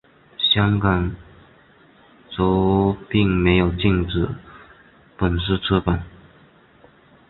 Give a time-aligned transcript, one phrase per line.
[0.39, 1.15] 香港
[2.35, 4.27] 则并没有禁止
[5.15, 6.01] 本书出版。